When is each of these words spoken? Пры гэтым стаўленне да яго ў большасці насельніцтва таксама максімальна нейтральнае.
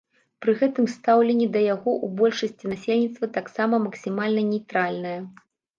Пры 0.43 0.53
гэтым 0.61 0.85
стаўленне 0.93 1.47
да 1.57 1.61
яго 1.75 1.91
ў 2.05 2.07
большасці 2.23 2.73
насельніцтва 2.75 3.33
таксама 3.39 3.85
максімальна 3.87 4.41
нейтральнае. 4.53 5.19